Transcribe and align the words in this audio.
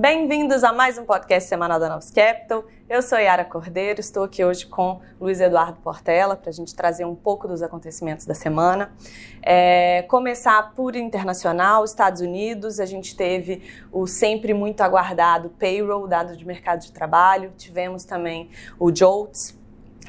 Bem-vindos 0.00 0.64
a 0.64 0.72
mais 0.72 0.96
um 0.96 1.04
podcast 1.04 1.46
semanal 1.46 1.78
da 1.78 1.86
Novos 1.86 2.10
Capital. 2.10 2.64
Eu 2.88 3.02
sou 3.02 3.18
Yara 3.18 3.44
Cordeiro, 3.44 4.00
estou 4.00 4.24
aqui 4.24 4.42
hoje 4.42 4.64
com 4.64 4.98
Luiz 5.20 5.42
Eduardo 5.42 5.78
Portela 5.82 6.34
para 6.36 6.48
a 6.48 6.52
gente 6.54 6.74
trazer 6.74 7.04
um 7.04 7.14
pouco 7.14 7.46
dos 7.46 7.62
acontecimentos 7.62 8.24
da 8.24 8.32
semana. 8.32 8.90
É, 9.42 10.00
começar 10.08 10.74
por 10.74 10.96
internacional, 10.96 11.84
Estados 11.84 12.22
Unidos, 12.22 12.80
a 12.80 12.86
gente 12.86 13.14
teve 13.14 13.62
o 13.92 14.06
sempre 14.06 14.54
muito 14.54 14.80
aguardado 14.80 15.50
payroll, 15.50 16.08
dado 16.08 16.34
de 16.34 16.46
mercado 16.46 16.80
de 16.80 16.92
trabalho, 16.92 17.52
tivemos 17.58 18.02
também 18.02 18.48
o 18.78 18.90
JOLTS, 18.90 19.59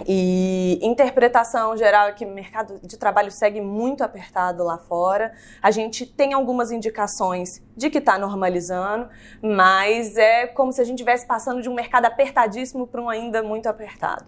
e 0.07 0.79
interpretação 0.81 1.75
geral 1.75 2.07
é 2.07 2.11
que 2.13 2.25
o 2.25 2.29
mercado 2.29 2.79
de 2.81 2.97
trabalho 2.97 3.29
segue 3.29 3.61
muito 3.61 4.03
apertado 4.03 4.63
lá 4.63 4.77
fora. 4.77 5.33
A 5.61 5.69
gente 5.69 6.05
tem 6.05 6.33
algumas 6.33 6.71
indicações 6.71 7.61
de 7.75 7.89
que 7.89 7.97
está 7.97 8.17
normalizando, 8.17 9.09
mas 9.41 10.17
é 10.17 10.47
como 10.47 10.71
se 10.71 10.81
a 10.81 10.83
gente 10.83 10.95
estivesse 10.95 11.27
passando 11.27 11.61
de 11.61 11.69
um 11.69 11.73
mercado 11.73 12.05
apertadíssimo 12.05 12.88
para 12.88 13.02
um 13.02 13.09
ainda 13.09 13.43
muito 13.43 13.67
apertado. 13.67 14.25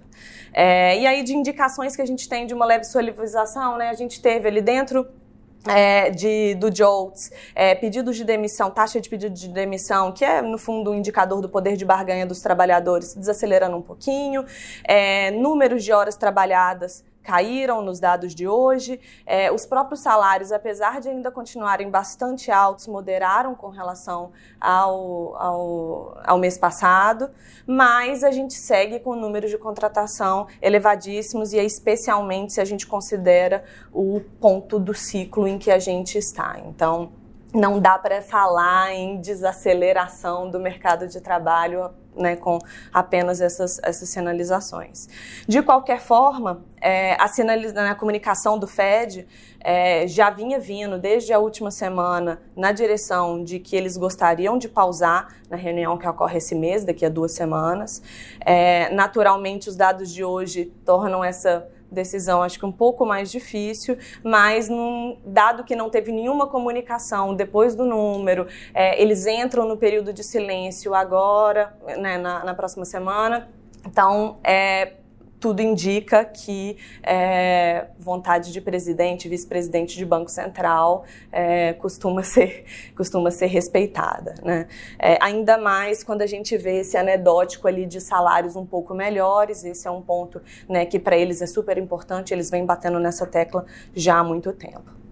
É, 0.54 1.00
e 1.00 1.08
aí, 1.08 1.24
de 1.24 1.34
indicações 1.34 1.96
que 1.96 2.02
a 2.02 2.06
gente 2.06 2.28
tem 2.30 2.46
de 2.46 2.54
uma 2.54 2.66
leve 2.66 2.84
suavização, 2.84 3.78
né, 3.78 3.90
a 3.90 3.94
gente 3.94 4.22
teve 4.22 4.48
ali 4.48 4.62
dentro 4.62 5.08
é, 5.68 6.10
de, 6.10 6.56
do 6.56 6.74
JOLTS, 6.74 7.32
é, 7.56 7.76
pedidos 7.76 8.16
de 8.16 8.24
demissão, 8.24 8.70
taxa 8.70 9.00
de 9.00 9.10
pedido 9.10 9.34
de 9.34 9.48
demissão, 9.48 10.12
que 10.12 10.26
é, 10.26 10.42
no 10.42 10.58
fundo, 10.58 10.92
um 10.92 10.96
indicador 10.96 11.42
do 11.42 11.50
poder 11.50 11.78
de 11.78 11.86
barganha 11.86 12.26
dos 12.26 12.42
trabalhadores, 12.42 13.14
desacelerando 13.16 13.78
um 13.78 13.82
pouquinho, 13.82 14.46
é, 14.84 15.32
números 15.32 15.84
de 15.84 15.92
horas 15.92 16.16
trabalhadas 16.16 17.04
caíram 17.24 17.82
nos 17.82 18.00
dados 18.00 18.36
de 18.36 18.48
hoje. 18.48 19.00
É, 19.26 19.52
os 19.52 19.66
próprios 19.66 20.02
salários, 20.02 20.52
apesar 20.52 21.00
de 21.00 21.10
ainda 21.10 21.32
continuarem 21.32 21.90
bastante 21.90 22.52
altos, 22.52 22.88
moderaram 22.88 23.56
com 23.56 23.70
relação 23.70 24.32
ao, 24.60 25.36
ao, 25.36 26.22
ao 26.24 26.38
mês 26.38 26.58
passado, 26.58 27.32
mas 27.66 28.24
a 28.24 28.32
gente 28.32 28.54
segue 28.54 29.00
com 29.00 29.16
números 29.16 29.50
de 29.50 29.58
contratação 29.58 30.48
elevadíssimos 30.62 31.54
e 31.54 31.58
especialmente 31.58 32.54
se 32.54 32.62
a 32.62 32.66
gente 32.66 32.86
considera 32.86 33.64
o 33.92 34.22
ponto 34.40 34.78
do 34.78 34.94
ciclo 34.94 35.48
em 35.48 35.58
que 35.58 35.72
a 35.72 35.80
gente 35.80 36.18
está. 36.18 36.58
Então, 36.66 37.12
não 37.54 37.80
dá 37.80 38.00
para 38.00 38.22
falar 38.22 38.94
em 38.94 39.22
desaceleração 39.22 40.50
do 40.50 40.60
mercado 40.60 41.08
de 41.08 41.22
trabalho 41.22 41.92
né, 42.16 42.36
com 42.36 42.60
apenas 42.92 43.42
essas, 43.42 43.80
essas 43.84 44.10
sinalizações. 44.10 45.08
De 45.48 45.62
qualquer 45.62 46.00
forma, 46.00 46.64
é, 46.82 47.16
a, 47.20 47.28
sinaliza, 47.28 47.74
né, 47.74 47.90
a 47.90 47.96
comunicação 47.96 48.58
do 48.58 48.68
Fed 48.68 49.28
é, 49.60 50.08
já 50.08 50.30
vinha 50.30 50.60
vindo 50.60 51.00
desde 51.00 51.32
a 51.32 51.40
última 51.40 51.72
semana 51.72 52.42
na 52.56 52.72
direção 52.72 53.44
de 53.44 53.60
que 53.60 53.76
eles 53.76 53.96
gostariam 53.96 54.58
de 54.58 54.68
pausar 54.68 55.36
na 55.50 55.56
reunião 55.56 55.98
que 55.98 56.08
ocorre 56.08 56.38
esse 56.38 56.54
mês, 56.54 56.84
daqui 56.84 57.06
a 57.06 57.10
duas 57.10 57.34
semanas. 57.34 58.02
É, 58.42 58.94
naturalmente, 58.94 59.70
os 59.70 59.76
dados 59.76 60.12
de 60.12 60.24
hoje 60.24 60.74
tornam 60.86 61.24
essa 61.24 61.68
decisão 61.94 62.44
acho 62.44 62.60
que 62.60 62.66
um 62.66 62.72
pouco 62.72 63.06
mais 63.06 63.32
difícil, 63.32 63.98
mas 64.24 64.68
num, 64.68 65.18
dado 65.26 65.64
que 65.64 65.76
não 65.76 65.90
teve 65.90 66.12
nenhuma 66.12 66.48
comunicação 66.48 67.36
depois 67.36 67.76
do 67.76 67.86
número, 67.86 68.48
é, 68.74 69.02
eles 69.02 69.26
entram 69.26 69.68
no 69.68 69.78
período 69.78 70.12
de 70.12 70.24
silêncio 70.24 70.94
agora, 70.94 71.76
né, 71.98 72.18
na, 72.18 72.44
na 72.44 72.54
próxima 72.54 72.86
semana. 72.86 73.50
Então, 73.86 74.38
é, 74.44 74.94
tudo 75.44 75.62
indica 75.62 76.24
que 76.24 76.78
é, 77.04 77.88
vontade 78.00 78.50
de 78.54 78.62
presidente, 78.62 79.28
vice-presidente 79.28 79.98
de 79.98 80.06
Banco 80.06 80.32
Central 80.32 81.04
é, 81.34 81.74
costuma, 81.74 82.24
ser, 82.24 82.64
costuma 82.96 83.30
ser 83.30 83.48
respeitada. 83.48 84.36
Né? 84.42 84.70
É, 84.98 85.18
ainda 85.22 85.58
mais 85.58 86.02
quando 86.02 86.22
a 86.22 86.26
gente 86.26 86.56
vê 86.56 86.80
esse 86.80 86.96
anedótico 86.96 87.68
ali 87.68 87.86
de 87.86 88.00
salários 88.00 88.56
um 88.56 88.66
pouco 88.66 88.94
melhores, 88.94 89.66
esse 89.66 89.86
é 89.86 89.92
um 89.92 90.02
ponto 90.02 90.42
né, 90.70 90.86
que 90.86 90.98
para 90.98 91.18
eles 91.18 91.42
é 91.42 91.46
super 91.46 91.78
importante, 91.78 92.34
eles 92.34 92.50
vêm 92.50 92.66
batendo 92.66 92.98
nessa 92.98 93.28
tecla 93.28 93.66
já 93.94 94.20
há 94.20 94.24
muito 94.24 94.54
tempo. 94.54 95.03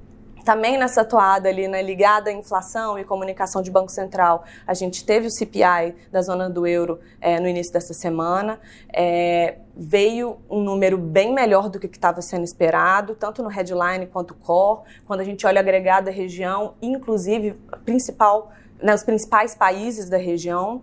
Também 0.43 0.77
nessa 0.77 1.05
toada 1.05 1.47
ali, 1.49 1.67
né, 1.67 1.81
ligada 1.81 2.29
à 2.29 2.33
inflação 2.33 2.97
e 2.97 3.03
comunicação 3.03 3.61
de 3.61 3.69
Banco 3.69 3.91
Central, 3.91 4.43
a 4.65 4.73
gente 4.73 5.05
teve 5.05 5.27
o 5.27 5.31
CPI 5.31 5.95
da 6.11 6.21
zona 6.21 6.49
do 6.49 6.65
euro 6.65 6.99
é, 7.19 7.39
no 7.39 7.47
início 7.47 7.71
dessa 7.71 7.93
semana. 7.93 8.59
É, 8.91 9.57
veio 9.75 10.37
um 10.49 10.61
número 10.61 10.97
bem 10.97 11.33
melhor 11.33 11.69
do 11.69 11.79
que 11.79 11.85
estava 11.85 12.21
sendo 12.21 12.43
esperado, 12.43 13.15
tanto 13.15 13.43
no 13.43 13.49
headline 13.49 14.07
quanto 14.07 14.33
core. 14.33 14.81
Quando 15.05 15.19
a 15.19 15.23
gente 15.23 15.45
olha 15.45 15.59
agregada 15.59 16.09
região, 16.09 16.73
inclusive 16.81 17.53
principal, 17.85 18.51
né, 18.81 18.93
os 18.95 19.03
principais 19.03 19.53
países 19.53 20.09
da 20.09 20.17
região, 20.17 20.81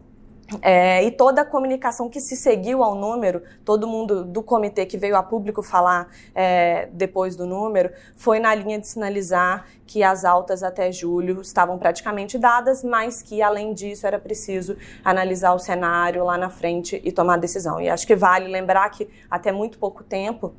é, 0.62 1.04
e 1.04 1.10
toda 1.10 1.42
a 1.42 1.44
comunicação 1.44 2.08
que 2.08 2.20
se 2.20 2.34
seguiu 2.34 2.82
ao 2.82 2.94
número, 2.94 3.42
todo 3.64 3.86
mundo 3.86 4.24
do 4.24 4.42
comitê 4.42 4.86
que 4.86 4.96
veio 4.96 5.14
a 5.14 5.22
público 5.22 5.62
falar 5.62 6.08
é, 6.34 6.88
depois 6.92 7.36
do 7.36 7.46
número, 7.46 7.92
foi 8.16 8.38
na 8.40 8.54
linha 8.54 8.78
de 8.78 8.86
sinalizar 8.88 9.66
que 9.86 10.02
as 10.02 10.24
altas 10.24 10.62
até 10.62 10.90
julho 10.90 11.42
estavam 11.42 11.78
praticamente 11.78 12.38
dadas, 12.38 12.82
mas 12.82 13.20
que, 13.20 13.42
além 13.42 13.74
disso, 13.74 14.06
era 14.06 14.18
preciso 14.18 14.76
analisar 15.04 15.52
o 15.52 15.58
cenário 15.58 16.24
lá 16.24 16.38
na 16.38 16.48
frente 16.48 17.00
e 17.04 17.12
tomar 17.12 17.36
decisão. 17.36 17.78
E 17.78 17.90
acho 17.90 18.06
que 18.06 18.16
vale 18.16 18.48
lembrar 18.48 18.88
que, 18.88 19.06
até 19.30 19.52
muito 19.52 19.78
pouco 19.78 20.02
tempo, 20.02 20.54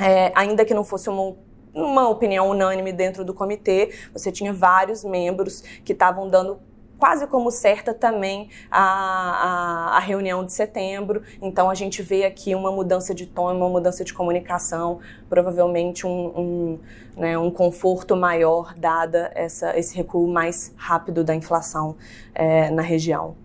é, 0.00 0.32
ainda 0.34 0.64
que 0.64 0.74
não 0.74 0.82
fosse 0.82 1.08
uma 1.08 1.36
uma 1.74 2.08
opinião 2.08 2.48
unânime 2.48 2.92
dentro 2.92 3.24
do 3.24 3.32
comitê, 3.32 3.94
você 4.12 4.32
tinha 4.32 4.52
vários 4.52 5.04
membros 5.04 5.60
que 5.84 5.92
estavam 5.92 6.28
dando 6.28 6.58
quase 6.98 7.26
como 7.26 7.50
certa 7.50 7.94
também 7.94 8.50
a, 8.70 8.82
a, 8.82 9.96
a, 9.96 10.00
reunião 10.00 10.44
de 10.44 10.52
setembro. 10.52 11.22
Então 11.40 11.70
a 11.70 11.74
gente 11.74 12.02
vê 12.02 12.24
aqui 12.24 12.54
uma 12.54 12.72
mudança 12.72 13.14
de 13.14 13.26
tom, 13.26 13.54
uma 13.54 13.68
mudança 13.68 14.04
de 14.04 14.12
comunicação, 14.12 14.98
provavelmente 15.28 16.06
um, 16.06 16.10
um, 16.10 16.78
né, 17.16 17.38
um 17.38 17.50
conforto 17.50 18.16
maior 18.16 18.74
dada 18.76 19.30
essa, 19.34 19.78
esse 19.78 19.96
recuo 19.96 20.26
mais 20.26 20.74
rápido 20.76 21.22
da 21.22 21.34
inflação 21.34 21.96
é, 22.34 22.70
na 22.70 22.82
região. 22.82 23.36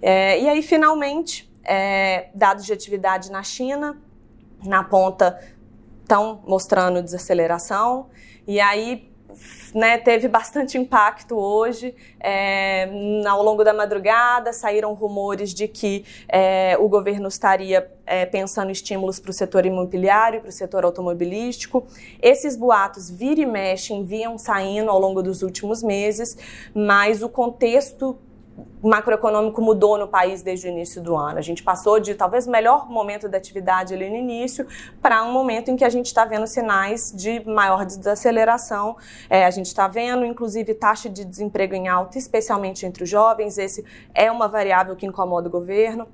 É, 0.00 0.40
e 0.40 0.48
aí, 0.48 0.62
finalmente, 0.62 1.50
é, 1.62 2.28
dados 2.34 2.64
de 2.66 2.72
atividade 2.72 3.30
na 3.30 3.42
China, 3.42 3.96
na 4.64 4.82
ponta 4.82 5.38
estão 6.02 6.42
mostrando 6.46 7.02
desaceleração. 7.02 8.08
E 8.46 8.60
aí, 8.60 9.10
né, 9.74 9.98
teve 9.98 10.28
bastante 10.28 10.78
impacto 10.78 11.36
hoje. 11.36 11.94
É, 12.20 12.88
ao 13.26 13.42
longo 13.42 13.64
da 13.64 13.72
madrugada 13.72 14.52
saíram 14.52 14.92
rumores 14.94 15.52
de 15.52 15.68
que 15.68 16.04
é, 16.28 16.76
o 16.78 16.88
governo 16.88 17.28
estaria 17.28 17.90
é, 18.06 18.26
pensando 18.26 18.70
estímulos 18.70 19.18
para 19.18 19.30
o 19.30 19.34
setor 19.34 19.66
imobiliário, 19.66 20.40
para 20.40 20.48
o 20.48 20.52
setor 20.52 20.84
automobilístico. 20.84 21.86
Esses 22.20 22.56
boatos 22.56 23.10
vira 23.10 23.40
e 23.40 23.46
mexe, 23.46 24.00
vinham 24.02 24.38
saindo 24.38 24.90
ao 24.90 24.98
longo 24.98 25.22
dos 25.22 25.42
últimos 25.42 25.82
meses, 25.82 26.36
mas 26.74 27.22
o 27.22 27.28
contexto 27.28 28.18
macroeconômico 28.82 29.60
mudou 29.60 29.98
no 29.98 30.06
país 30.06 30.42
desde 30.42 30.68
o 30.68 30.70
início 30.70 31.02
do 31.02 31.16
ano. 31.16 31.38
A 31.38 31.42
gente 31.42 31.62
passou 31.62 31.98
de 31.98 32.14
talvez 32.14 32.46
o 32.46 32.50
melhor 32.50 32.88
momento 32.88 33.28
da 33.28 33.38
atividade 33.38 33.94
ali 33.94 34.08
no 34.08 34.16
início 34.16 34.66
para 35.00 35.24
um 35.24 35.32
momento 35.32 35.70
em 35.70 35.76
que 35.76 35.84
a 35.84 35.88
gente 35.88 36.06
está 36.06 36.24
vendo 36.24 36.46
sinais 36.46 37.12
de 37.14 37.44
maior 37.48 37.84
desaceleração. 37.84 38.96
É, 39.28 39.44
a 39.44 39.50
gente 39.50 39.66
está 39.66 39.88
vendo, 39.88 40.24
inclusive, 40.24 40.74
taxa 40.74 41.08
de 41.08 41.24
desemprego 41.24 41.74
em 41.74 41.88
alta, 41.88 42.18
especialmente 42.18 42.84
entre 42.84 43.04
os 43.04 43.08
jovens. 43.08 43.58
Esse 43.58 43.84
é 44.14 44.30
uma 44.30 44.48
variável 44.48 44.94
que 44.94 45.06
incomoda 45.06 45.48
o 45.48 45.50
governo. 45.50 46.06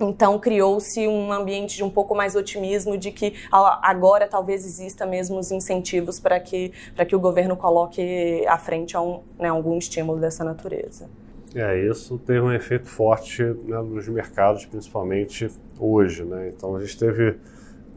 Então 0.00 0.38
criou-se 0.38 1.06
um 1.06 1.30
ambiente 1.30 1.76
de 1.76 1.84
um 1.84 1.90
pouco 1.90 2.14
mais 2.14 2.34
otimismo 2.34 2.96
de 2.96 3.12
que 3.12 3.34
agora 3.50 4.26
talvez 4.26 4.64
exista 4.64 5.06
mesmo 5.06 5.38
os 5.38 5.52
incentivos 5.52 6.18
para 6.18 6.40
que, 6.40 6.72
que 7.06 7.14
o 7.14 7.20
governo 7.20 7.56
coloque 7.56 8.44
à 8.48 8.58
frente 8.58 8.96
um, 8.96 9.20
né, 9.38 9.48
algum 9.48 9.78
estímulo 9.78 10.18
dessa 10.18 10.42
natureza. 10.42 11.08
É, 11.54 11.78
isso 11.78 12.18
teve 12.18 12.40
um 12.40 12.52
efeito 12.52 12.88
forte 12.88 13.42
né, 13.42 13.80
nos 13.82 14.08
mercados, 14.08 14.64
principalmente 14.64 15.50
hoje. 15.78 16.24
Né? 16.24 16.52
Então 16.56 16.76
a 16.76 16.80
gente 16.80 16.98
teve 16.98 17.36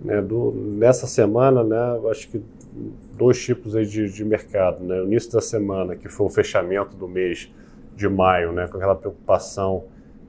né, 0.03 0.21
do, 0.21 0.51
nessa 0.51 1.07
semana, 1.07 1.63
né, 1.63 2.09
acho 2.11 2.29
que 2.29 2.43
dois 3.17 3.41
tipos 3.41 3.75
aí 3.75 3.85
de, 3.85 4.09
de 4.11 4.25
mercado. 4.25 4.83
Né? 4.83 4.99
O 4.99 5.05
início 5.05 5.31
da 5.31 5.41
semana, 5.41 5.95
que 5.95 6.09
foi 6.09 6.25
o 6.25 6.29
fechamento 6.29 6.95
do 6.95 7.07
mês 7.07 7.49
de 7.95 8.09
maio, 8.09 8.51
né, 8.51 8.67
com 8.67 8.75
aquela 8.75 8.95
preocupação 8.95 9.85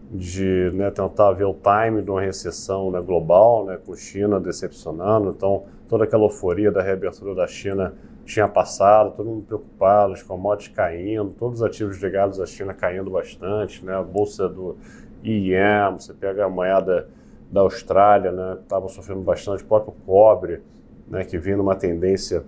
de 0.09 0.71
né, 0.73 0.89
tentar 0.91 1.33
ver 1.33 1.47
o 1.47 1.55
time 1.55 2.01
de 2.01 2.11
uma 2.11 2.21
recessão 2.21 2.93
né, 2.93 3.01
global, 3.01 3.67
né, 3.67 3.77
com 3.85 3.97
China 3.97 4.39
decepcionando. 4.39 5.31
Então, 5.31 5.65
toda 5.89 6.05
aquela 6.05 6.25
euforia 6.25 6.71
da 6.71 6.81
reabertura 6.81 7.35
da 7.35 7.47
China 7.49 7.93
tinha 8.27 8.49
passado, 8.49 9.15
todo 9.17 9.27
mundo 9.27 9.45
preocupado, 9.47 10.13
os 10.13 10.23
commodities 10.23 10.75
caindo, 10.75 11.31
todos 11.31 11.61
os 11.61 11.67
ativos 11.67 12.03
ligados 12.03 12.41
à 12.41 12.45
China 12.45 12.75
caindo 12.75 13.09
bastante, 13.09 13.85
né? 13.85 13.95
a 13.95 14.03
bolsa 14.03 14.49
do 14.49 14.77
IEM, 15.23 15.93
você 15.99 16.13
pega 16.13 16.45
a 16.45 16.49
moeda 16.49 17.09
da 17.51 17.61
Austrália, 17.61 18.33
né, 18.33 18.59
estava 18.61 18.89
sofrendo 18.89 19.21
bastante, 19.21 19.63
o 19.63 19.67
próprio 19.67 19.95
cobre, 20.05 20.61
né, 21.07 21.25
que 21.25 21.39
vinha 21.39 21.57
numa 21.57 21.77
tendência 21.77 22.43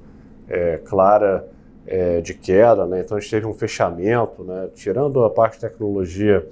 é, 0.48 0.78
clara 0.78 1.48
é, 1.86 2.20
de 2.20 2.34
queda, 2.34 2.84
né? 2.84 3.00
então 3.00 3.16
a 3.16 3.20
gente 3.20 3.30
teve 3.30 3.46
um 3.46 3.54
fechamento, 3.54 4.42
né? 4.42 4.68
tirando 4.74 5.24
a 5.24 5.30
parte 5.30 5.54
de 5.54 5.60
tecnologia, 5.60 6.46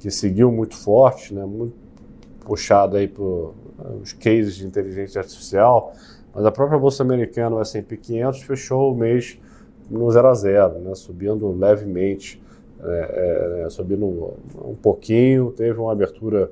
que 0.00 0.10
seguiu 0.12 0.52
muito 0.52 0.76
forte, 0.76 1.34
né, 1.34 1.44
muito 1.44 1.74
puxado 2.46 2.96
aí 2.96 3.08
por 3.08 3.54
os 4.00 4.12
cases 4.12 4.56
de 4.56 4.66
inteligência 4.66 5.20
artificial, 5.20 5.92
mas 6.34 6.44
a 6.44 6.50
própria 6.50 6.78
Bolsa 6.78 7.02
Americana, 7.02 7.56
o 7.56 7.60
S&P 7.60 7.96
500, 7.96 8.42
fechou 8.42 8.92
o 8.92 8.96
mês 8.96 9.38
no 9.90 10.10
0 10.10 10.28
a 10.28 10.34
0, 10.34 10.78
né, 10.80 10.94
subindo 10.94 11.50
levemente, 11.50 12.40
é, 12.80 13.62
é, 13.64 13.70
subindo 13.70 14.04
um, 14.04 14.70
um, 14.70 14.74
pouquinho, 14.74 15.50
teve 15.50 15.78
uma 15.80 15.90
abertura 15.90 16.50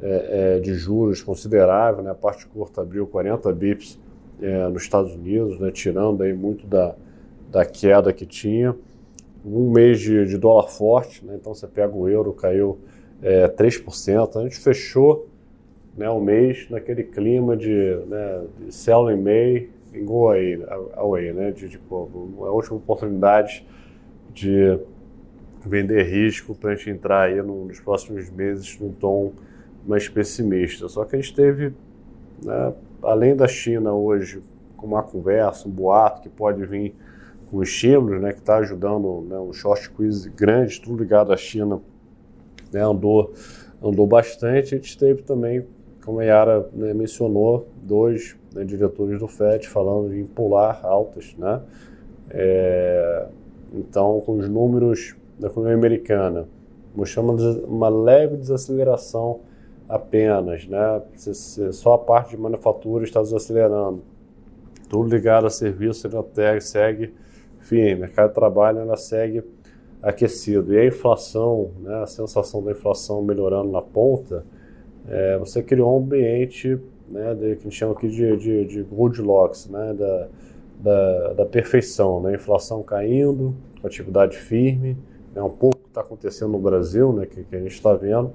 é, 0.00 0.56
é 0.56 0.60
de 0.60 0.74
juros 0.74 1.22
considerável, 1.22 2.02
né, 2.02 2.10
a 2.10 2.14
parte 2.14 2.46
curta 2.46 2.82
abriu 2.82 3.06
40 3.06 3.52
bips 3.52 3.98
é, 4.40 4.68
nos 4.68 4.82
Estados 4.82 5.14
Unidos, 5.14 5.58
né, 5.58 5.70
tirando 5.70 6.22
aí 6.22 6.32
muito 6.32 6.66
da, 6.66 6.94
da 7.50 7.64
queda 7.64 8.12
que 8.12 8.26
tinha. 8.26 8.76
Um 9.44 9.70
mês 9.70 10.00
de, 10.00 10.24
de 10.26 10.38
dólar 10.38 10.68
forte, 10.68 11.24
né, 11.24 11.36
então 11.40 11.54
você 11.54 11.66
pega 11.66 11.94
o 11.94 12.08
euro, 12.08 12.32
caiu 12.32 12.78
é, 13.22 13.48
3%, 13.48 14.36
a 14.36 14.42
gente 14.42 14.58
fechou 14.58 15.28
né, 15.96 16.08
o 16.08 16.20
mês 16.20 16.68
naquele 16.70 17.04
clima 17.04 17.56
de, 17.56 17.96
né, 18.06 18.44
de 18.58 18.74
sell 18.74 19.10
in 19.10 19.22
May 19.22 19.68
and 19.94 20.04
go 20.04 20.28
away, 20.28 20.64
away 20.94 21.32
né, 21.32 21.52
de 21.52 21.68
tipo, 21.68 22.10
a 22.40 22.50
última 22.50 22.76
oportunidade 22.76 23.66
de 24.32 24.78
vender 25.64 26.02
risco 26.02 26.54
para 26.54 26.72
a 26.72 26.74
gente 26.74 26.90
entrar 26.90 27.22
aí 27.22 27.40
no, 27.40 27.66
nos 27.66 27.80
próximos 27.80 28.28
meses 28.30 28.78
num 28.78 28.92
tom 28.92 29.32
mais 29.86 30.08
pessimista. 30.08 30.88
Só 30.88 31.04
que 31.04 31.16
a 31.16 31.20
gente 31.20 31.34
teve, 31.34 31.72
né, 32.42 32.74
além 33.02 33.36
da 33.36 33.46
China 33.46 33.92
hoje, 33.92 34.42
com 34.76 34.86
uma 34.86 35.02
conversa, 35.02 35.68
um 35.68 35.70
boato 35.70 36.22
que 36.22 36.28
pode 36.28 36.64
vir 36.66 36.94
com 37.50 37.62
estímulos, 37.62 38.20
né, 38.20 38.32
que 38.32 38.40
está 38.40 38.56
ajudando 38.56 39.22
né, 39.28 39.38
um 39.38 39.52
short 39.52 39.84
squeeze 39.84 40.28
grande, 40.28 40.80
tudo 40.80 41.02
ligado 41.02 41.32
à 41.32 41.36
China, 41.36 41.80
né, 42.72 42.80
andou, 42.80 43.32
andou 43.80 44.06
bastante. 44.06 44.74
A 44.74 44.78
gente 44.78 44.98
teve 44.98 45.22
também 45.22 45.64
como 46.04 46.20
a 46.20 46.24
Yara 46.24 46.68
né, 46.72 46.92
mencionou, 46.92 47.66
dois 47.82 48.36
né, 48.54 48.64
diretores 48.64 49.18
do 49.18 49.26
FED 49.26 49.68
falando 49.68 50.14
em 50.14 50.24
pular 50.24 50.80
altas, 50.84 51.34
né? 51.38 51.62
É, 52.30 53.26
então, 53.72 54.20
com 54.20 54.38
os 54.38 54.48
números 54.48 55.16
da 55.38 55.48
economia 55.48 55.76
americana, 55.76 56.46
mostrando 56.94 57.64
uma 57.66 57.88
leve 57.88 58.36
desaceleração 58.36 59.40
apenas, 59.88 60.66
né? 60.66 61.02
Só 61.72 61.94
a 61.94 61.98
parte 61.98 62.30
de 62.30 62.36
manufatura 62.36 63.04
está 63.04 63.20
desacelerando. 63.20 64.02
Tudo 64.88 65.08
ligado 65.08 65.46
a 65.46 65.50
serviço 65.50 66.06
ainda 66.06 66.60
segue 66.60 67.12
firme. 67.60 68.02
Mercado 68.02 68.28
de 68.28 68.34
trabalho 68.34 68.80
ainda 68.80 68.96
segue 68.96 69.42
aquecido. 70.02 70.72
E 70.74 70.78
a 70.78 70.86
inflação, 70.86 71.70
né, 71.80 72.02
a 72.02 72.06
sensação 72.06 72.62
da 72.62 72.70
inflação 72.72 73.22
melhorando 73.22 73.72
na 73.72 73.82
ponta, 73.82 74.44
é, 75.08 75.38
você 75.38 75.62
criou 75.62 75.94
um 75.94 76.04
ambiente 76.04 76.78
né, 77.08 77.34
de, 77.34 77.56
que 77.56 77.60
a 77.60 77.64
gente 77.64 77.76
chama 77.76 77.92
aqui 77.92 78.08
de, 78.08 78.36
de, 78.36 78.64
de 78.64 78.82
Goldilocks, 78.82 79.68
né, 79.68 79.94
da, 79.94 80.28
da, 80.80 81.32
da, 81.34 81.46
perfeição, 81.46 82.20
né, 82.20 82.34
inflação 82.34 82.82
caindo, 82.82 83.54
atividade 83.82 84.36
firme, 84.36 84.96
né, 85.34 85.42
um 85.42 85.50
pouco 85.50 85.78
que 85.80 85.88
está 85.88 86.00
acontecendo 86.00 86.52
no 86.52 86.58
Brasil, 86.58 87.12
né, 87.12 87.26
que, 87.26 87.44
que 87.44 87.56
a 87.56 87.60
gente 87.60 87.74
está 87.74 87.94
vendo, 87.94 88.32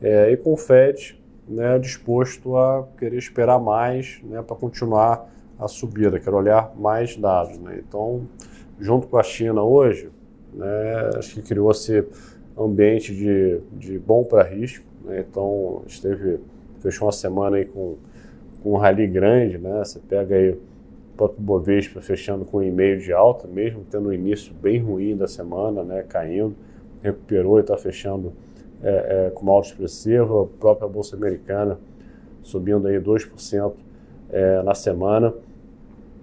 é, 0.00 0.30
e 0.30 0.36
com 0.36 0.52
o 0.52 0.56
Fed 0.56 1.18
né, 1.48 1.78
disposto 1.78 2.56
a 2.56 2.86
querer 2.98 3.16
esperar 3.16 3.58
mais 3.58 4.20
né, 4.22 4.42
para 4.42 4.54
continuar 4.54 5.28
a 5.58 5.66
subida, 5.66 6.20
quer 6.20 6.32
olhar 6.32 6.72
mais 6.76 7.16
dados. 7.16 7.58
Né. 7.58 7.82
Então, 7.86 8.28
junto 8.78 9.08
com 9.08 9.16
a 9.16 9.22
China 9.22 9.62
hoje, 9.62 10.10
né, 10.52 11.10
acho 11.16 11.34
que 11.34 11.42
criou-se 11.42 12.06
ambiente 12.64 13.14
de, 13.14 13.60
de 13.72 13.98
bom 13.98 14.24
para 14.24 14.42
risco, 14.42 14.84
né? 15.04 15.24
Então, 15.28 15.82
esteve, 15.86 16.38
fechou 16.80 17.06
uma 17.06 17.12
semana 17.12 17.56
aí 17.56 17.64
com, 17.64 17.96
com 18.62 18.72
um 18.72 18.76
rally 18.76 19.06
grande, 19.06 19.58
né? 19.58 19.78
Você 19.84 19.98
pega 19.98 20.34
aí 20.36 20.50
o 20.50 20.58
próprio 21.16 21.40
Bovespa 21.40 22.00
fechando 22.00 22.44
com 22.44 22.58
um 22.58 22.62
e-mail 22.62 23.00
de 23.00 23.12
alta, 23.12 23.46
mesmo 23.46 23.84
tendo 23.90 24.08
um 24.08 24.12
início 24.12 24.52
bem 24.54 24.78
ruim 24.78 25.16
da 25.16 25.26
semana, 25.26 25.82
né? 25.82 26.04
Caindo, 26.08 26.54
recuperou 27.02 27.58
e 27.58 27.60
está 27.60 27.76
fechando 27.76 28.32
é, 28.82 29.26
é, 29.26 29.30
com 29.30 29.42
uma 29.42 29.52
alta 29.52 29.68
expressiva. 29.68 30.42
A 30.42 30.46
própria 30.46 30.88
Bolsa 30.88 31.16
Americana 31.16 31.78
subindo 32.42 32.88
aí 32.88 32.98
2% 32.98 33.72
é, 34.30 34.62
na 34.62 34.74
semana. 34.74 35.34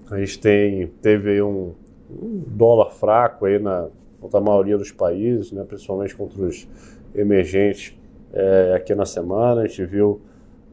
A 0.10 0.18
gente 0.20 0.40
tem, 0.40 0.88
teve 1.02 1.42
um, 1.42 1.74
um 2.10 2.44
dólar 2.48 2.92
fraco 2.92 3.46
aí 3.46 3.60
na, 3.60 3.88
na 4.32 4.42
maioria 4.42 4.78
dos 4.78 4.92
países, 4.92 5.52
né, 5.52 5.64
principalmente 5.68 6.16
contra 6.16 6.42
os 6.42 6.68
emergentes 7.14 7.98
é, 8.34 8.74
aqui 8.76 8.94
na 8.94 9.06
semana. 9.06 9.62
A 9.62 9.68
gente 9.68 9.86
viu 9.86 10.22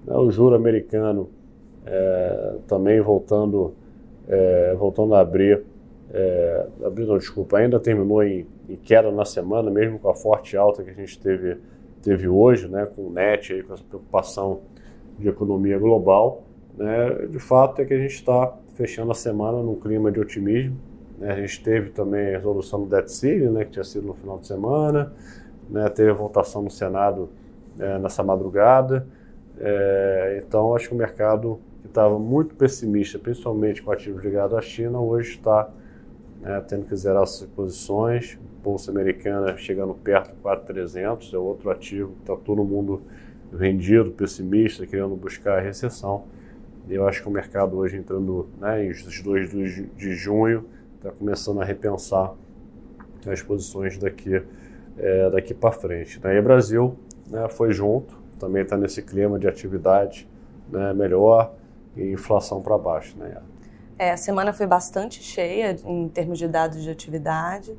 né, 0.04 0.14
o 0.16 0.30
juro 0.30 0.54
americano 0.54 1.30
é, 1.86 2.56
também 2.66 3.00
voltando, 3.00 3.74
é, 4.28 4.74
voltando 4.74 5.14
a 5.14 5.20
abrir. 5.20 5.62
É, 6.12 6.66
abrir, 6.84 7.06
não, 7.06 7.16
desculpa, 7.16 7.58
ainda 7.58 7.80
terminou 7.80 8.22
em, 8.22 8.46
em, 8.68 8.76
queda 8.76 9.10
na 9.10 9.24
semana, 9.24 9.70
mesmo 9.70 9.98
com 9.98 10.10
a 10.10 10.14
forte 10.14 10.56
alta 10.56 10.82
que 10.82 10.90
a 10.90 10.94
gente 10.94 11.18
teve, 11.18 11.56
teve 12.02 12.28
hoje, 12.28 12.68
né, 12.68 12.86
com 12.86 13.06
o 13.06 13.10
NET, 13.10 13.54
aí, 13.54 13.62
com 13.62 13.72
essa 13.72 13.82
preocupação 13.82 14.60
de 15.18 15.28
economia 15.28 15.78
global. 15.78 16.42
Né, 16.76 17.26
de 17.30 17.38
fato 17.38 17.80
é 17.80 17.84
que 17.84 17.94
a 17.94 17.98
gente 17.98 18.14
está 18.14 18.54
fechando 18.74 19.10
a 19.10 19.14
semana 19.14 19.62
num 19.62 19.76
clima 19.76 20.10
de 20.10 20.20
otimismo. 20.20 20.76
Né, 21.22 21.34
a 21.34 21.36
gente 21.36 21.62
teve 21.62 21.90
também 21.90 22.34
a 22.34 22.38
resolução 22.38 22.80
do 22.82 22.86
debt 22.86 23.12
ceiling, 23.12 23.50
né, 23.50 23.64
que 23.64 23.70
tinha 23.70 23.84
sido 23.84 24.04
no 24.04 24.12
final 24.12 24.40
de 24.40 24.46
semana, 24.48 25.12
né, 25.70 25.88
teve 25.88 26.10
a 26.10 26.14
votação 26.14 26.62
no 26.62 26.70
Senado 26.70 27.30
é, 27.78 27.96
nessa 27.96 28.24
madrugada. 28.24 29.06
É, 29.56 30.42
então, 30.44 30.74
acho 30.74 30.88
que 30.88 30.94
o 30.94 30.98
mercado 30.98 31.60
que 31.80 31.86
estava 31.86 32.18
muito 32.18 32.56
pessimista, 32.56 33.20
principalmente 33.20 33.80
com 33.80 33.92
ativos 33.92 34.24
ligados 34.24 34.58
à 34.58 34.60
China, 34.60 34.98
hoje 34.98 35.30
está 35.30 35.70
né, 36.40 36.60
tendo 36.66 36.86
que 36.86 36.96
zerar 36.96 37.24
suas 37.24 37.48
posições. 37.50 38.36
Bolsa 38.60 38.90
americana 38.90 39.56
chegando 39.56 39.94
perto 39.94 40.30
de 40.30 40.40
4,300, 40.40 41.32
é 41.34 41.38
outro 41.38 41.70
ativo 41.70 42.14
que 42.14 42.20
está 42.22 42.34
todo 42.34 42.64
mundo 42.64 43.00
vendido, 43.52 44.10
pessimista, 44.10 44.84
querendo 44.88 45.14
buscar 45.14 45.58
a 45.58 45.60
recessão. 45.60 46.24
Eu 46.88 47.06
acho 47.06 47.22
que 47.22 47.28
o 47.28 47.30
mercado 47.30 47.76
hoje 47.76 47.96
entrando 47.96 48.48
né, 48.60 48.88
os 48.88 49.22
2 49.22 49.50
de 49.96 50.14
junho 50.14 50.64
está 51.02 51.10
começando 51.10 51.60
a 51.60 51.64
repensar 51.64 52.32
as 53.26 53.42
posições 53.42 53.98
daqui, 53.98 54.42
é, 54.96 55.30
daqui 55.30 55.52
para 55.52 55.72
frente. 55.72 56.20
Né? 56.22 56.36
E 56.36 56.40
Brasil 56.40 56.96
né, 57.28 57.48
foi 57.48 57.72
junto, 57.72 58.16
também 58.38 58.62
está 58.62 58.76
nesse 58.76 59.02
clima 59.02 59.38
de 59.38 59.48
atividade 59.48 60.28
né, 60.70 60.92
melhor 60.94 61.54
e 61.96 62.12
inflação 62.12 62.62
para 62.62 62.78
baixo. 62.78 63.18
Né? 63.18 63.36
É, 63.98 64.12
a 64.12 64.16
semana 64.16 64.52
foi 64.52 64.66
bastante 64.66 65.22
cheia 65.22 65.76
em 65.84 66.08
termos 66.08 66.38
de 66.38 66.46
dados 66.46 66.82
de 66.82 66.90
atividade. 66.90 67.76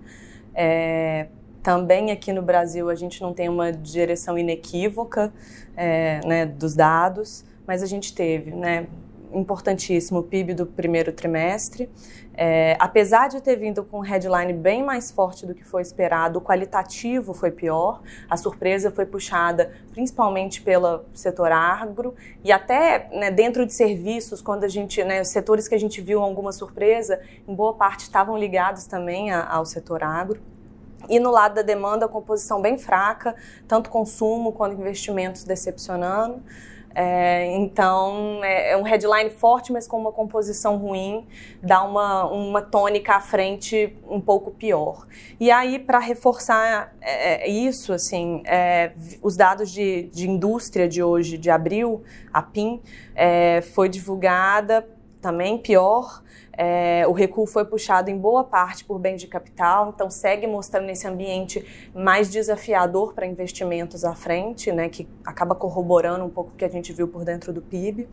É, 0.53 1.27
também 1.61 2.11
aqui 2.11 2.33
no 2.33 2.41
Brasil 2.41 2.89
a 2.89 2.95
gente 2.95 3.21
não 3.21 3.33
tem 3.33 3.47
uma 3.47 3.71
direção 3.71 4.37
inequívoca 4.37 5.33
é, 5.77 6.19
né, 6.25 6.45
dos 6.45 6.75
dados, 6.75 7.45
mas 7.65 7.81
a 7.81 7.85
gente 7.85 8.13
teve 8.13 8.51
né, 8.51 8.87
importantíssimo 9.33 10.19
o 10.19 10.23
PIB 10.23 10.53
do 10.53 10.65
primeiro 10.65 11.11
trimestre. 11.11 11.89
É, 12.35 12.75
apesar 12.79 13.27
de 13.27 13.41
ter 13.41 13.55
vindo 13.55 13.83
com 13.83 13.99
um 13.99 14.01
headline 14.01 14.53
bem 14.53 14.83
mais 14.83 15.11
forte 15.11 15.45
do 15.45 15.53
que 15.53 15.63
foi 15.63 15.81
esperado, 15.81 16.39
o 16.39 16.41
qualitativo 16.41 17.33
foi 17.33 17.51
pior. 17.51 18.01
A 18.29 18.35
surpresa 18.35 18.89
foi 18.89 19.05
puxada 19.05 19.71
principalmente 19.91 20.61
pelo 20.61 21.01
setor 21.13 21.51
agro 21.51 22.15
e 22.43 22.51
até 22.51 23.07
né, 23.11 23.29
dentro 23.29 23.65
de 23.65 23.73
serviços, 23.73 24.41
quando 24.41 24.63
a 24.63 24.67
gente, 24.67 25.03
né, 25.03 25.23
setores 25.23 25.67
que 25.67 25.75
a 25.75 25.79
gente 25.79 26.01
viu 26.01 26.21
alguma 26.21 26.51
surpresa, 26.51 27.19
em 27.47 27.53
boa 27.53 27.73
parte 27.73 28.01
estavam 28.01 28.37
ligados 28.37 28.85
também 28.85 29.31
a, 29.31 29.47
ao 29.47 29.65
setor 29.65 30.03
agro. 30.03 30.41
E 31.09 31.19
no 31.19 31.31
lado 31.31 31.55
da 31.55 31.61
demanda, 31.61 32.05
a 32.05 32.09
composição 32.09 32.61
bem 32.61 32.77
fraca, 32.77 33.35
tanto 33.67 33.89
consumo 33.89 34.53
quanto 34.53 34.79
investimentos 34.79 35.43
decepcionando. 35.43 36.41
É, 36.95 37.55
então, 37.55 38.43
é, 38.43 38.71
é, 38.71 38.77
um 38.77 38.83
headline 38.83 39.29
forte, 39.29 39.71
mas 39.71 39.87
com 39.87 39.97
uma 39.97 40.11
composição 40.11 40.77
ruim, 40.77 41.25
dá 41.61 41.83
uma, 41.83 42.25
uma 42.25 42.61
tônica 42.61 43.15
à 43.15 43.19
frente 43.19 43.95
um 44.07 44.21
pouco 44.21 44.51
pior. 44.51 45.07
E 45.39 45.49
aí, 45.49 45.79
para 45.79 45.97
reforçar 45.99 46.93
é, 47.01 47.45
é, 47.45 47.49
isso, 47.49 47.93
assim, 47.93 48.43
é, 48.45 48.91
os 49.21 49.35
dados 49.35 49.71
de, 49.71 50.03
de 50.03 50.29
indústria 50.29 50.87
de 50.87 51.01
hoje, 51.01 51.37
de 51.37 51.49
abril, 51.49 52.03
a 52.31 52.41
PIM, 52.41 52.81
é, 53.15 53.61
foi 53.61 53.89
divulgada 53.89 54.87
também 55.23 55.57
pior, 55.57 56.21
é, 56.51 57.07
o 57.07 57.13
recuo 57.13 57.47
foi 57.47 57.63
puxado 57.63 58.11
em 58.11 58.17
boa 58.17 58.43
parte 58.43 58.83
por 58.83 58.99
bens 58.99 59.21
de 59.21 59.27
capital, 59.27 59.93
então 59.95 60.09
segue 60.09 60.45
mostrando 60.45 60.89
esse 60.89 61.07
ambiente 61.07 61.65
mais 61.95 62.29
desafiador 62.29 63.13
para 63.13 63.25
investimentos 63.25 64.03
à 64.03 64.13
frente, 64.13 64.69
né, 64.69 64.89
que 64.89 65.07
acaba 65.25 65.55
corroborando 65.55 66.25
um 66.25 66.29
pouco 66.29 66.51
o 66.51 66.55
que 66.55 66.65
a 66.65 66.69
gente 66.69 66.91
viu 66.91 67.07
por 67.07 67.23
dentro 67.23 67.53
do 67.53 67.61
PIB. 67.61 68.07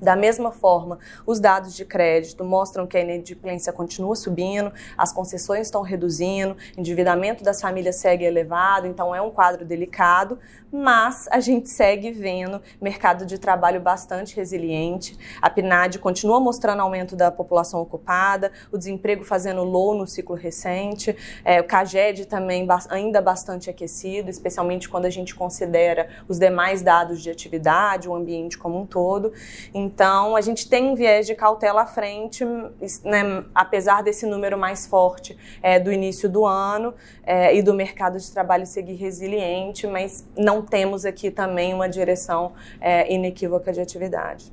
Da 0.00 0.14
mesma 0.14 0.52
forma, 0.52 0.98
os 1.26 1.40
dados 1.40 1.74
de 1.74 1.84
crédito 1.84 2.44
mostram 2.44 2.86
que 2.86 2.96
a 2.96 3.00
inadimplência 3.00 3.72
continua 3.72 4.14
subindo, 4.14 4.72
as 4.96 5.12
concessões 5.12 5.66
estão 5.66 5.82
reduzindo, 5.82 6.56
endividamento 6.76 7.42
das 7.42 7.60
famílias 7.60 7.96
segue 7.96 8.24
elevado, 8.24 8.86
então 8.86 9.14
é 9.14 9.20
um 9.20 9.30
quadro 9.30 9.64
delicado, 9.64 10.38
mas 10.70 11.26
a 11.30 11.40
gente 11.40 11.68
segue 11.68 12.12
vendo 12.12 12.60
mercado 12.80 13.26
de 13.26 13.38
trabalho 13.38 13.80
bastante 13.80 14.36
resiliente. 14.36 15.18
A 15.42 15.50
PNAD 15.50 15.98
continua 15.98 16.38
mostrando 16.38 16.80
aumento 16.80 17.16
da 17.16 17.30
população 17.30 17.80
ocupada, 17.80 18.52
o 18.70 18.78
desemprego 18.78 19.24
fazendo 19.24 19.64
low 19.64 19.94
no 19.94 20.06
ciclo 20.06 20.36
recente, 20.36 21.16
é, 21.44 21.60
o 21.60 21.64
CAGED 21.64 22.26
também 22.26 22.66
ainda 22.88 23.20
bastante 23.20 23.68
aquecido, 23.68 24.30
especialmente 24.30 24.88
quando 24.88 25.06
a 25.06 25.10
gente 25.10 25.34
considera 25.34 26.08
os 26.28 26.38
demais 26.38 26.82
dados 26.82 27.20
de 27.20 27.30
atividade, 27.30 28.08
o 28.08 28.14
ambiente 28.14 28.56
como 28.56 28.78
um 28.78 28.86
todo. 28.86 29.32
Então, 29.72 29.87
a 30.36 30.40
gente 30.40 30.68
tem 30.68 30.84
um 30.90 30.94
viés 30.94 31.26
de 31.26 31.34
cautela 31.34 31.82
à 31.82 31.86
frente, 31.86 32.44
né, 32.44 33.44
apesar 33.54 34.02
desse 34.02 34.26
número 34.26 34.58
mais 34.58 34.86
forte 34.86 35.36
é, 35.62 35.78
do 35.78 35.92
início 35.92 36.28
do 36.28 36.44
ano 36.46 36.94
é, 37.24 37.54
e 37.54 37.62
do 37.62 37.74
mercado 37.74 38.18
de 38.18 38.30
trabalho 38.30 38.66
seguir 38.66 38.94
resiliente, 38.94 39.86
mas 39.86 40.26
não 40.36 40.62
temos 40.62 41.04
aqui 41.04 41.30
também 41.30 41.74
uma 41.74 41.88
direção 41.88 42.52
é, 42.80 43.12
inequívoca 43.12 43.72
de 43.72 43.80
atividade. 43.80 44.52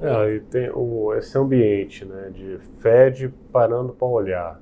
É, 0.00 0.34
e 0.34 0.40
tem 0.40 0.70
o, 0.70 1.14
esse 1.14 1.36
ambiente 1.38 2.04
né, 2.04 2.30
de 2.32 2.58
Fed 2.80 3.32
parando 3.52 3.92
para 3.92 4.06
olhar. 4.06 4.60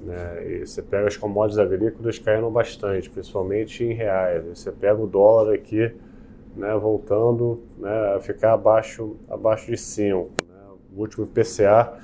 Né, 0.00 0.62
você 0.64 0.82
pega 0.82 1.06
as 1.06 1.16
commodities 1.16 1.58
agrícolas 1.58 2.18
caindo 2.18 2.50
bastante, 2.50 3.08
principalmente 3.08 3.84
em 3.84 3.92
reais. 3.92 4.44
Você 4.44 4.72
pega 4.72 5.00
o 5.00 5.06
dólar 5.06 5.54
aqui 5.54 5.94
né, 6.56 6.74
voltando 6.76 7.62
né, 7.78 8.14
a 8.14 8.20
ficar 8.20 8.52
abaixo, 8.52 9.16
abaixo 9.28 9.70
de 9.70 9.76
5. 9.76 10.30
Né? 10.48 10.54
O 10.94 11.00
último 11.00 11.24
IPCA 11.24 11.98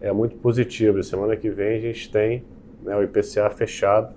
é 0.00 0.12
muito 0.12 0.36
positivo. 0.36 1.02
Semana 1.02 1.36
que 1.36 1.48
vem 1.50 1.76
a 1.76 1.80
gente 1.80 2.10
tem 2.10 2.44
né, 2.82 2.96
o 2.96 3.02
IPCA 3.02 3.48
fechado 3.50 4.14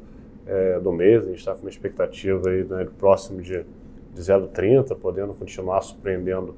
é, 0.47 0.79
do 0.79 0.91
mês, 0.91 1.23
a 1.23 1.29
gente 1.29 1.39
está 1.39 1.53
com 1.53 1.61
uma 1.61 1.69
expectativa 1.69 2.49
aí, 2.49 2.63
né, 2.63 2.87
próximo 2.97 3.41
de, 3.41 3.63
de 4.13 4.21
0,30, 4.21 4.95
podendo 4.95 5.33
continuar 5.33 5.81
surpreendendo 5.81 6.55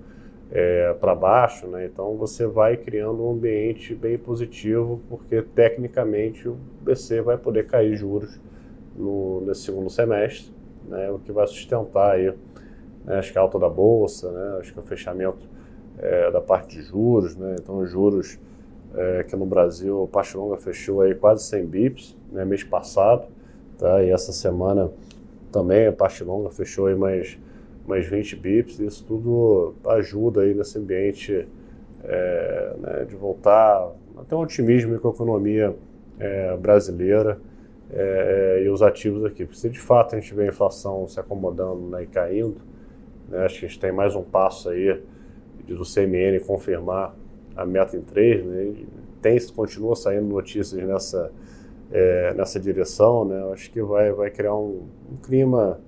é, 0.51 0.93
para 0.93 1.13
baixo. 1.13 1.67
Né? 1.67 1.85
Então 1.85 2.15
você 2.15 2.45
vai 2.45 2.77
criando 2.77 3.23
um 3.23 3.31
ambiente 3.31 3.93
bem 3.93 4.17
positivo, 4.17 5.01
porque 5.09 5.41
tecnicamente 5.41 6.47
o 6.47 6.57
BC 6.81 7.21
vai 7.21 7.37
poder 7.37 7.67
cair 7.67 7.95
juros 7.95 8.39
no, 8.95 9.41
nesse 9.41 9.61
segundo 9.61 9.89
semestre, 9.89 10.51
né, 10.87 11.11
o 11.11 11.19
que 11.19 11.31
vai 11.31 11.45
sustentar 11.45 12.15
aí 12.15 12.33
né, 13.07 13.17
acho 13.17 13.31
que 13.31 13.37
a 13.39 13.41
alta 13.41 13.57
da 13.57 13.69
bolsa, 13.69 14.31
né, 14.31 14.57
acho 14.59 14.73
que 14.73 14.79
o 14.79 14.83
fechamento 14.83 15.47
é, 15.97 16.29
da 16.29 16.41
parte 16.41 16.77
de 16.77 16.83
juros, 16.83 17.35
né, 17.35 17.55
então 17.59 17.79
os 17.79 17.89
juros 17.89 18.37
é, 18.93 19.23
que 19.23 19.35
no 19.35 19.45
Brasil 19.45 20.03
a 20.03 20.07
parte 20.07 20.35
longa 20.37 20.57
fechou 20.57 21.01
aí 21.01 21.15
quase 21.15 21.43
100 21.45 21.65
bips, 21.65 22.17
né, 22.31 22.45
mês 22.45 22.63
passado, 22.63 23.27
tá, 23.77 24.03
e 24.03 24.11
essa 24.11 24.31
semana 24.31 24.91
também 25.51 25.87
a 25.87 25.93
parte 25.93 26.23
longa 26.23 26.49
fechou 26.49 26.87
aí 26.87 26.95
mais, 26.95 27.39
mais 27.87 28.05
20 28.05 28.35
bips, 28.35 28.79
isso 28.79 29.05
tudo 29.05 29.73
ajuda 29.87 30.41
aí 30.41 30.53
nesse 30.53 30.77
ambiente 30.77 31.47
é, 32.03 32.75
né, 32.77 33.05
de 33.05 33.15
voltar 33.15 33.89
até 34.17 34.35
um 34.35 34.39
otimismo 34.39 34.99
com 34.99 35.07
a 35.07 35.11
economia 35.11 35.75
é, 36.19 36.57
brasileira, 36.57 37.39
é, 37.91 38.63
e 38.65 38.69
os 38.69 38.81
ativos 38.81 39.23
aqui. 39.25 39.45
Porque 39.45 39.59
se 39.59 39.69
de 39.69 39.79
fato 39.79 40.15
a 40.15 40.19
gente 40.19 40.33
vê 40.33 40.43
a 40.43 40.47
inflação 40.47 41.07
se 41.07 41.19
acomodando 41.19 41.81
né, 41.89 42.03
e 42.03 42.07
caindo, 42.07 42.57
né? 43.27 43.45
Acho 43.45 43.59
que 43.59 43.65
a 43.65 43.69
gente 43.69 43.79
tem 43.79 43.91
mais 43.91 44.15
um 44.15 44.23
passo 44.23 44.69
aí 44.69 45.01
do 45.67 45.83
CMN 45.83 46.39
confirmar 46.45 47.15
a 47.55 47.65
meta 47.65 47.97
em 47.97 48.01
3. 48.01 48.45
Né? 48.45 48.75
Tem, 49.21 49.37
continua 49.55 49.95
saindo 49.95 50.27
notícias 50.27 50.81
nessa, 50.81 51.31
é, 51.91 52.33
nessa 52.33 52.59
direção. 52.59 53.25
Né? 53.25 53.51
Acho 53.51 53.71
que 53.71 53.81
vai, 53.81 54.11
vai 54.11 54.29
criar 54.29 54.55
um, 54.55 54.87
um 55.11 55.17
clima 55.17 55.79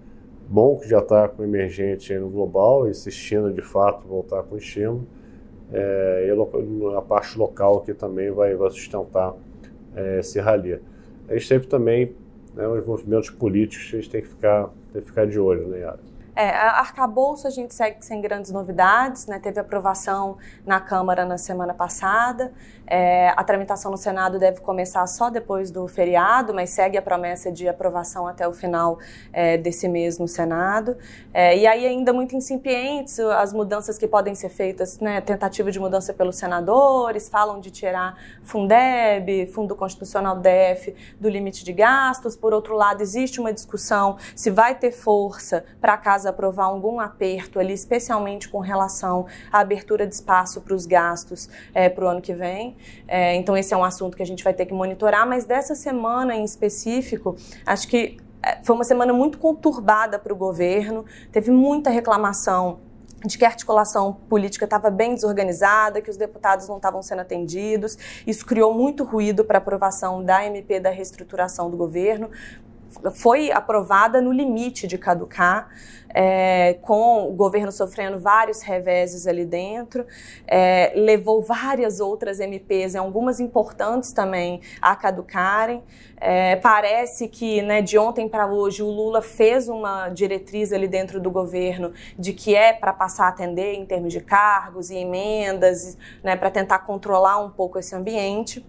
bom 0.48 0.78
que 0.78 0.90
já 0.90 1.00
está 1.00 1.28
com 1.30 1.44
emergente 1.44 2.14
no 2.18 2.30
global, 2.30 2.90
insistindo 2.90 3.54
de 3.54 3.62
fato 3.62 4.08
voltar 4.08 4.44
com 4.44 4.58
estímulo. 4.58 5.08
É, 5.72 6.28
e 6.28 6.98
a 6.98 7.02
parte 7.02 7.38
local 7.38 7.78
aqui 7.78 7.94
também 7.94 8.32
vai, 8.32 8.56
vai 8.56 8.70
sustentar 8.72 9.36
é, 9.96 10.20
esse 10.20 10.40
rally. 10.40 10.80
A 11.28 11.34
gente 11.34 11.48
teve 11.48 11.68
também 11.68 12.16
né, 12.56 12.68
os 12.68 12.84
movimentos 12.86 13.30
políticos 13.30 13.88
que 13.90 13.96
a 13.96 14.02
gente 14.02 14.10
tem 14.10 14.22
que 14.22 14.28
ficar, 14.28 14.74
tem 14.92 15.02
que 15.02 15.08
ficar 15.08 15.28
de 15.28 15.40
olho, 15.40 15.68
né, 15.68 15.82
Yara? 15.82 16.09
É, 16.42 16.52
arcabouço 16.52 17.46
a 17.48 17.50
gente 17.50 17.74
segue 17.74 17.98
sem 18.00 18.22
grandes 18.22 18.50
novidades, 18.50 19.28
né? 19.28 19.40
teve 19.40 19.60
aprovação 19.60 20.38
na 20.66 20.80
Câmara 20.80 21.26
na 21.26 21.38
semana 21.38 21.74
passada, 21.74 22.54
é, 22.90 23.30
a 23.38 23.44
tramitação 23.44 23.92
no 23.92 23.98
Senado 23.98 24.40
deve 24.40 24.62
começar 24.62 25.06
só 25.06 25.30
depois 25.30 25.70
do 25.70 25.88
feriado, 25.88 26.56
mas 26.56 26.72
segue 26.72 26.98
a 26.98 27.02
promessa 27.02 27.52
de 27.52 27.68
aprovação 27.68 28.28
até 28.28 28.48
o 28.48 28.52
final 28.52 28.98
é, 29.32 29.58
desse 29.58 29.88
mês 29.88 30.18
no 30.18 30.28
Senado. 30.28 30.98
É, 31.32 31.56
e 31.56 31.68
aí 31.68 31.86
ainda 31.86 32.12
muito 32.12 32.36
incipientes 32.36 33.20
as 33.20 33.54
mudanças 33.54 33.98
que 34.00 34.08
podem 34.08 34.34
ser 34.34 34.50
feitas, 34.50 35.00
né? 35.00 35.22
tentativa 35.22 35.72
de 35.72 35.80
mudança 35.80 36.14
pelos 36.14 36.38
senadores, 36.38 37.30
falam 37.30 37.60
de 37.60 37.70
tirar 37.70 38.18
Fundeb, 38.42 39.46
Fundo 39.54 39.76
Constitucional 39.76 40.38
DF, 40.38 40.96
do 41.20 41.30
limite 41.30 41.64
de 41.64 41.72
gastos. 41.72 42.36
Por 42.36 42.54
outro 42.54 42.76
lado, 42.76 43.02
existe 43.02 43.40
uma 43.40 43.54
discussão 43.54 44.18
se 44.36 44.50
vai 44.50 44.74
ter 44.74 44.92
força 44.92 45.64
para 45.80 45.96
casa 45.96 46.32
aprovar 46.32 46.66
algum 46.66 47.00
aperto 47.00 47.60
ali, 47.60 47.74
especialmente 47.74 48.50
com 48.50 48.60
relação 48.60 49.28
à 49.52 49.60
abertura 49.60 50.08
de 50.08 50.16
espaço 50.16 50.62
para 50.62 50.74
os 50.74 50.88
gastos 50.88 51.48
é, 51.72 51.88
para 51.88 52.06
o 52.06 52.08
ano 52.08 52.22
que 52.22 52.34
vem. 52.34 52.79
É, 53.08 53.36
então, 53.36 53.56
esse 53.58 53.74
é 53.74 53.78
um 53.78 53.84
assunto 53.84 54.16
que 54.16 54.24
a 54.24 54.26
gente 54.26 54.44
vai 54.44 54.54
ter 54.54 54.66
que 54.66 54.74
monitorar, 54.74 55.28
mas 55.28 55.46
dessa 55.46 55.76
semana 55.76 56.36
em 56.36 56.44
específico, 56.44 57.36
acho 57.66 57.88
que 57.88 58.18
é, 58.42 58.60
foi 58.64 58.76
uma 58.76 58.84
semana 58.84 59.14
muito 59.14 59.38
conturbada 59.38 60.18
para 60.18 60.34
o 60.34 60.36
governo, 60.36 61.06
teve 61.32 61.52
muita 61.52 61.90
reclamação 61.90 62.80
de 63.26 63.38
que 63.38 63.44
a 63.44 63.50
articulação 63.50 64.14
política 64.30 64.66
estava 64.66 64.90
bem 64.90 65.14
desorganizada, 65.14 66.02
que 66.02 66.10
os 66.10 66.18
deputados 66.18 66.68
não 66.68 66.78
estavam 66.78 67.02
sendo 67.02 67.20
atendidos. 67.20 67.98
Isso 68.26 68.46
criou 68.46 68.74
muito 68.74 69.04
ruído 69.04 69.44
para 69.44 69.58
a 69.58 69.62
aprovação 69.62 70.24
da 70.24 70.46
MP 70.46 70.80
da 70.80 70.90
reestruturação 70.90 71.70
do 71.70 71.76
governo 71.76 72.30
foi 73.14 73.52
aprovada 73.52 74.22
no 74.22 74.32
limite 74.32 74.88
de 74.88 74.98
caducar, 74.98 75.70
é, 76.14 76.74
com 76.82 77.30
o 77.30 77.34
governo 77.34 77.72
sofrendo 77.72 78.20
vários 78.20 78.62
reveses 78.62 79.28
ali 79.28 79.46
dentro, 79.46 80.06
é, 80.48 80.92
levou 80.96 81.42
várias 81.42 82.00
outras 82.00 82.40
MPs, 82.40 82.96
algumas 82.96 83.40
importantes 83.40 84.12
também, 84.12 84.62
a 84.82 84.96
caducarem. 84.96 85.84
É, 86.18 86.56
parece 86.58 87.28
que 87.28 87.62
né, 87.62 87.82
de 87.82 87.98
ontem 87.98 88.28
para 88.28 88.48
hoje 88.48 88.84
o 88.84 88.90
Lula 88.90 89.22
fez 89.22 89.70
uma 89.70 90.10
diretriz 90.10 90.74
ali 90.74 90.88
dentro 90.88 91.20
do 91.20 91.32
governo 91.32 91.94
de 92.18 92.34
que 92.34 92.56
é 92.56 92.74
para 92.74 92.92
passar 92.92 93.26
a 93.26 93.30
atender 93.30 93.76
em 93.76 93.86
termos 93.86 94.12
de 94.12 94.20
cargos 94.20 94.90
e 94.90 94.98
emendas, 94.98 95.98
né, 96.24 96.36
para 96.36 96.50
tentar 96.50 96.80
controlar 96.80 97.38
um 97.38 97.50
pouco 97.50 97.78
esse 97.80 97.96
ambiente. 97.96 98.66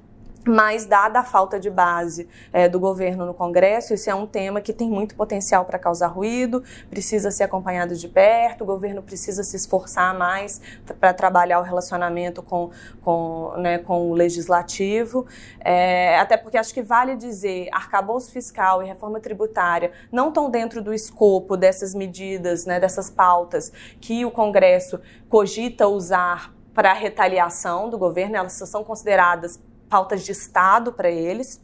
Mas, 0.47 0.87
dada 0.87 1.21
a 1.21 1.23
falta 1.23 1.61
de 1.61 1.69
base 1.69 2.27
é, 2.51 2.67
do 2.67 2.81
governo 2.81 3.27
no 3.27 3.35
Congresso, 3.35 3.93
esse 3.93 4.09
é 4.09 4.15
um 4.15 4.27
tema 4.27 4.61
que 4.63 4.73
tem 4.73 4.89
muito 4.89 5.15
potencial 5.15 5.67
para 5.67 5.79
causar 5.79 6.07
ruído, 6.07 6.65
precisa 6.89 7.31
ser 7.31 7.45
acompanhado 7.45 7.95
de 7.95 8.09
perto, 8.09 8.63
o 8.63 8.67
governo 8.67 9.03
precisa 9.03 9.45
se 9.45 9.57
esforçar 9.57 10.17
mais 10.17 10.59
para 10.99 11.13
trabalhar 11.13 11.61
o 11.61 11.63
relacionamento 11.63 12.43
com, 12.43 12.71
com, 13.03 13.53
né, 13.59 13.79
com 13.79 14.11
o 14.11 14.15
legislativo. 14.15 15.27
É, 15.61 16.19
até 16.19 16.39
porque 16.39 16.57
acho 16.57 16.73
que 16.73 16.83
vale 16.83 17.17
dizer, 17.17 17.69
arcabouço 17.71 18.33
fiscal 18.33 18.83
e 18.83 18.87
reforma 18.87 19.21
tributária 19.21 19.93
não 20.11 20.29
estão 20.29 20.49
dentro 20.49 20.81
do 20.81 20.95
escopo 20.95 21.55
dessas 21.55 21.95
medidas, 21.95 22.65
né, 22.65 22.81
dessas 22.81 23.11
pautas 23.11 23.71
que 24.01 24.25
o 24.25 24.31
Congresso 24.31 25.01
cogita 25.29 25.87
usar 25.87 26.55
para 26.73 26.95
retaliação 26.95 27.91
do 27.91 27.99
governo, 27.99 28.37
elas 28.37 28.53
são 28.53 28.83
consideradas 28.83 29.61
pautas 29.91 30.25
de 30.25 30.31
Estado 30.31 30.93
para 30.93 31.11
eles, 31.11 31.61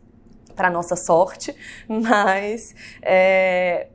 para 0.56 0.68
nossa 0.68 0.96
sorte, 0.96 1.54
mas 1.88 2.74
é, 3.00 3.88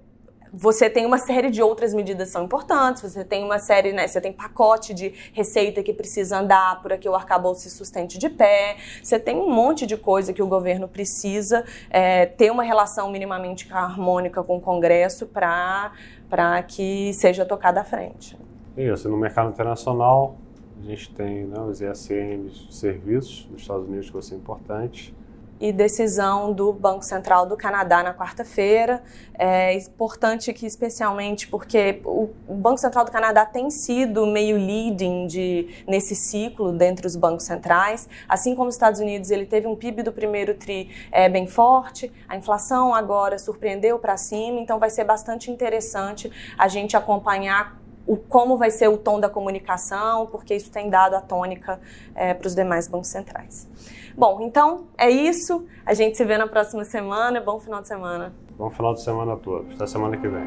você 0.54 0.90
tem 0.90 1.06
uma 1.06 1.18
série 1.18 1.50
de 1.50 1.62
outras 1.62 1.94
medidas 1.94 2.28
que 2.28 2.34
são 2.34 2.44
importantes, 2.44 3.02
você 3.02 3.24
tem 3.24 3.44
uma 3.44 3.58
série, 3.58 3.94
né, 3.94 4.08
você 4.08 4.20
tem 4.20 4.34
pacote 4.34 4.94
de 4.94 5.14
receita 5.34 5.82
que 5.82 5.94
precisa 5.94 6.40
andar 6.40 6.82
para 6.82 6.98
que 6.98 7.08
o 7.08 7.16
arcabouço 7.16 7.62
se 7.62 7.72
sustente 7.72 8.18
de 8.18 8.30
pé, 8.30 8.78
você 9.02 9.20
tem 9.20 9.38
um 9.38 9.50
monte 9.50 9.86
de 9.86 9.96
coisa 9.98 10.34
que 10.34 10.42
o 10.42 10.48
governo 10.48 10.88
precisa 10.88 11.64
é, 11.90 12.26
ter 12.26 12.52
uma 12.52 12.64
relação 12.64 13.10
minimamente 13.12 13.68
harmônica 13.72 14.44
com 14.44 14.58
o 14.58 14.62
Congresso 14.62 15.26
para 15.26 16.64
que 16.68 17.14
seja 17.14 17.46
tocada 17.46 17.82
à 17.82 17.84
frente. 17.84 18.38
Isso, 18.78 19.10
no 19.10 19.18
mercado 19.18 19.50
internacional, 19.50 20.38
a 20.84 20.90
gente 20.90 21.12
tem 21.14 21.46
né, 21.46 21.60
os 21.62 21.80
ESNs 21.80 22.68
de 22.68 22.74
serviços 22.74 23.48
nos 23.52 23.62
Estados 23.62 23.88
Unidos, 23.88 24.08
que 24.08 24.14
vai 24.14 24.22
ser 24.22 24.36
importante. 24.36 25.14
e 25.60 25.72
decisão 25.72 26.52
do 26.52 26.74
Banco 26.74 27.06
Central 27.06 27.46
do 27.46 27.56
Canadá 27.56 28.02
na 28.02 28.16
quarta-feira. 28.16 29.04
É 29.38 29.76
importante 29.76 30.52
que, 30.54 30.66
especialmente 30.66 31.48
porque 31.48 32.02
o 32.04 32.30
Banco 32.50 32.80
Central 32.80 33.06
do 33.06 33.12
Canadá 33.12 33.46
tem 33.46 33.70
sido 33.70 34.26
meio 34.26 34.58
leading 34.58 35.28
de, 35.28 35.84
nesse 35.88 36.16
ciclo 36.16 36.74
dentre 36.74 37.06
os 37.06 37.16
bancos 37.16 37.46
centrais. 37.46 38.10
Assim 38.28 38.56
como 38.56 38.70
os 38.70 38.76
Estados 38.76 39.00
Unidos, 39.00 39.30
ele 39.30 39.46
teve 39.46 39.68
um 39.68 39.76
PIB 39.76 40.02
do 40.02 40.12
primeiro 40.12 40.56
TRI 40.56 40.90
é, 41.12 41.30
bem 41.30 41.46
forte, 41.46 42.12
a 42.28 42.36
inflação 42.36 42.96
agora 42.96 43.38
surpreendeu 43.38 44.00
para 44.00 44.18
cima, 44.18 44.60
então 44.60 44.80
vai 44.80 44.90
ser 44.90 45.04
bastante 45.04 45.52
interessante 45.52 46.32
a 46.58 46.68
gente 46.68 46.98
acompanhar 46.98 47.81
o, 48.12 48.18
como 48.18 48.58
vai 48.58 48.70
ser 48.70 48.89
o 48.89 48.98
tom 48.98 49.22
da 49.22 49.30
comunicação, 49.30 50.27
porque 50.27 50.53
isso 50.53 50.70
tem 50.70 50.89
dado 50.89 51.13
a 51.13 51.22
tônica 51.22 51.80
é, 52.13 52.34
para 52.34 52.46
os 52.46 52.53
demais 52.53 52.86
bancos 52.86 53.08
centrais. 53.08 53.70
Bom, 54.18 54.41
então 54.41 54.88
é 54.98 55.10
isso. 55.10 55.65
A 55.86 55.94
gente 55.94 56.18
se 56.18 56.25
vê 56.25 56.38
na 56.38 56.46
próxima 56.46 56.84
semana. 56.84 57.39
Bom 57.39 57.58
final 57.58 57.82
de 57.82 57.88
semana. 57.88 58.36
Bom 58.58 58.70
final 58.70 58.94
de 58.94 59.01
semana 59.01 59.34
a 59.34 59.38
todos. 59.38 59.75
Até 59.75 59.88
semana 59.88 60.18
que 60.18 60.27
vem. 60.27 60.44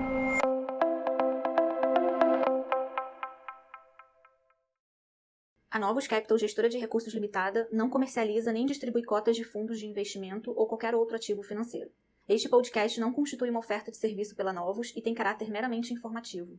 A 5.70 5.78
Novos 5.78 6.06
Capital 6.06 6.36
Gestora 6.36 6.68
de 6.68 6.76
Recursos 6.76 7.14
Limitada 7.14 7.66
não 7.72 7.88
comercializa 7.88 8.52
nem 8.52 8.66
distribui 8.66 9.02
cotas 9.02 9.34
de 9.34 9.42
fundos 9.42 9.78
de 9.78 9.86
investimento 9.86 10.52
ou 10.54 10.66
qualquer 10.66 10.94
outro 10.94 11.16
ativo 11.16 11.42
financeiro. 11.42 11.90
Este 12.28 12.46
podcast 12.46 13.00
não 13.00 13.10
constitui 13.10 13.48
uma 13.48 13.60
oferta 13.60 13.90
de 13.90 13.96
serviço 13.96 14.36
pela 14.36 14.52
Novos 14.52 14.92
e 14.94 15.00
tem 15.00 15.14
caráter 15.14 15.50
meramente 15.50 15.94
informativo. 15.94 16.58